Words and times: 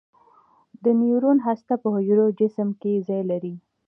د 0.83 0.85
نیورون 0.99 1.37
هسته 1.47 1.73
په 1.81 1.87
حجروي 1.95 2.29
جسم 2.39 2.69
کې 2.81 3.03
ځای 3.07 3.21
لري. 3.31 3.55